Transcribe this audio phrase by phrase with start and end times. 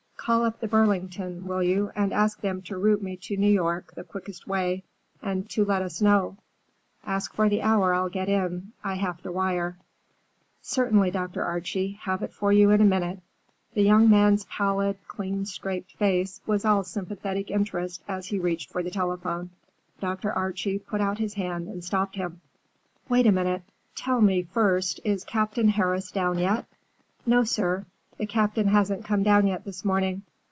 [0.23, 3.93] Call up the Burlington, will you, and ask them to route me to New York
[3.95, 4.83] the quickest way,
[5.19, 6.37] and to let us know.
[7.03, 8.71] Ask for the hour I'll get in.
[8.83, 9.77] I have to wire."
[10.61, 11.43] "Certainly, Dr.
[11.43, 11.93] Archie.
[12.03, 13.19] Have it for you in a minute."
[13.73, 18.83] The young man's pallid, clean scraped face was all sympathetic interest as he reached for
[18.83, 19.49] the telephone.
[19.99, 20.31] Dr.
[20.31, 22.41] Archie put out his hand and stopped him.
[23.09, 23.63] "Wait a minute.
[23.95, 26.67] Tell me, first, is Captain Harris down yet?"
[27.25, 27.87] "No, sir.
[28.17, 30.21] The Captain hasn't come down yet this morning."